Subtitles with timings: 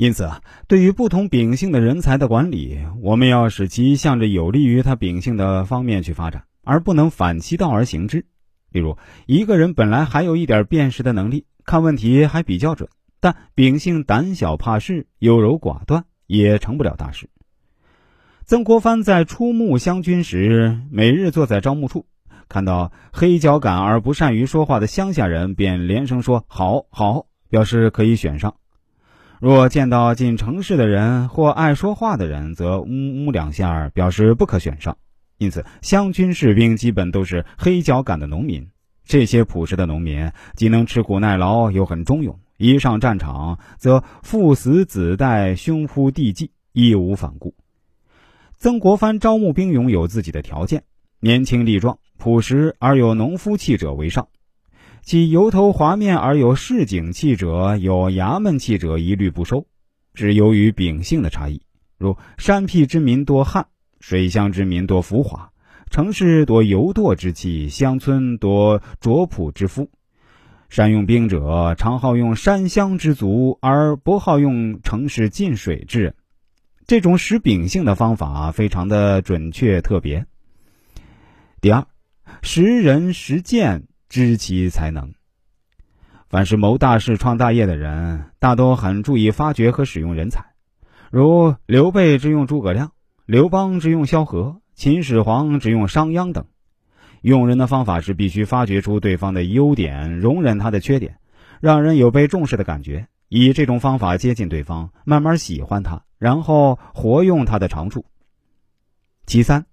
[0.00, 8.24] 因此啊，对于不同秉性的人才的管理，我们要使其向着有利于他秉性的方面去发展，而不能反其道而行之。
[8.72, 12.88] 例如，一个人本来还有一点辨识的能力，看问题还比较准，
[13.20, 17.28] 但秉性胆小怕事、优柔寡断，也成不了大事。
[18.46, 22.06] 曾国藩在初募湘军时，每日坐在招募处，
[22.48, 28.54] 看到黑脚杆而不善于说话的乡下人，便连声说：“好，好，表示可以选上。”
[29.40, 34.98] 若见到进城市的人或爱说话的人，则呜呜两下，表示不可选上。
[35.38, 38.68] 因此，湘军士兵基本都是黑脚杆的农民。
[39.02, 42.38] 这些朴实的农民既能吃苦耐劳，又很忠勇。
[42.58, 47.54] 一上战场，则父死子代，兄扑弟继，义无反顾。
[48.58, 50.82] 曾国藩招募兵勇有自己的条件：
[51.18, 54.26] 年轻力壮、朴实而有农夫气者为上；
[55.10, 59.66] 其油头滑面而有市井气者、有衙门气者，一律不收。
[60.14, 61.62] 是由于秉性的差异，
[61.98, 63.66] 如山僻之民多汉。
[63.98, 65.50] 水乡之民多浮华，
[65.90, 69.90] 城市多游惰之气，乡村多拙朴之夫。
[70.68, 76.14] 善用兵者，常好用山乡之族，而不好用城市进水之人。
[76.86, 80.24] 这种识秉性的方法非常的准确特别。
[81.60, 81.84] 第二，
[82.42, 85.14] 识人识见，知其才能。
[86.28, 90.44] 凡是谋大事、创大业的人，大都很注意发掘和使用人才，
[91.10, 92.90] 如刘备之用诸葛亮。
[93.24, 96.46] 刘邦只用萧何，秦始皇只用商鞅等。
[97.22, 101.18] 用人的方法是必须发掘出对方的优点，容忍他的缺点，
[101.60, 103.06] 让人有被重视的感觉。
[103.28, 108.04] 以这种方法接近对方，慢慢喜欢他，然后活用他的长处。
[109.24, 109.66] 其三，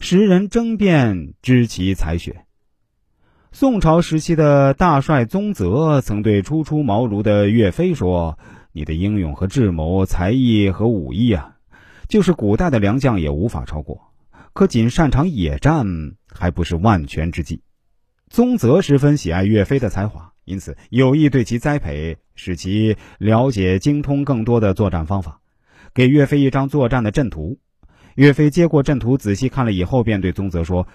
[0.00, 2.44] 识人争辩，知其才学。
[3.54, 8.36] 宋朝时期的大帅宗泽曾对初出茅庐的岳飞说
[8.74, 11.54] ：“你的英勇和智谋、才艺和武艺啊！”
[12.10, 14.10] 就是古代的良将也无法超过，
[14.54, 15.86] 可仅擅长野战
[16.28, 17.60] 还不是万全之计。
[18.28, 25.38] 宗泽十分喜爱岳飞的才华，因此有意对其栽培，使其了解精通更多的作战方法，
[25.94, 27.60] 给岳飞一张作战的阵图。
[28.16, 30.88] 岳飞接过阵图，仔细看了以后，便对宗泽说：“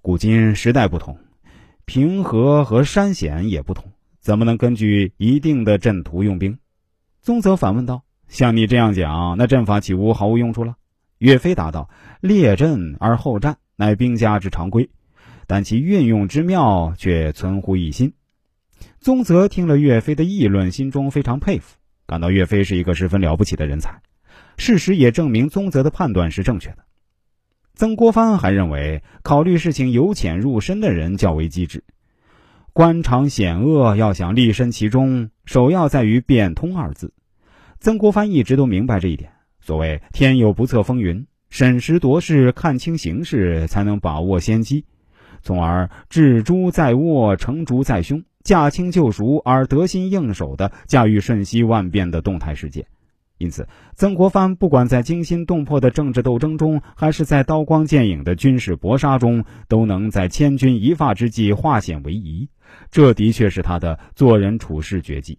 [0.00, 1.18] 古今时代不同，
[1.84, 6.58] 平和和山险也不同，怎么能根据一定的阵图用兵？”
[7.20, 8.02] 宗泽反问道。
[8.26, 10.76] 像你这样讲，那阵法岂无毫无用处了？
[11.18, 11.90] 岳飞答道
[12.20, 14.88] ：“列阵而后战，乃兵家之常规，
[15.46, 18.12] 但其运用之妙却存乎一心。”
[18.98, 24.00] 宗泽听了岳飞的议论，心中非常佩服，感到岳飞是一个十分了不起的人才。
[24.56, 26.78] 事实也证明宗泽的判断是正确的。
[27.74, 31.82] 曾国藩还认为，考虑事情由浅入深的人较为机智。
[32.72, 37.12] 官场险恶，要想立身其中，首要在于变通二字。
[37.80, 39.32] 曾国藩一直都明白这一点。
[39.60, 44.84] 所谓“天有不测风云”，审时度势，看清形势，才能把握先机，
[45.42, 52.86] 从而置诸在握，成竹在胸，驾轻就熟而得心应手的驾驭瞬息万变的动态世界。
[53.44, 62.48] 因此，曾国藩不管在惊心动魄的政治斗争中，还是在刀光剑影的军事搏杀中，都能在千钧一发之际化险为夷。
[62.90, 65.38] 这的确是他的做人处事绝技。